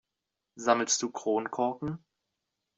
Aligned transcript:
Sammelst 0.55 0.99
du 1.03 1.11
Kronkorken? 1.11 2.03